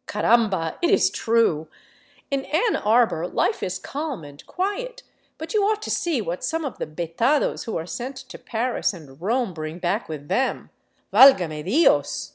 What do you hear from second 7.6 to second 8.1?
who are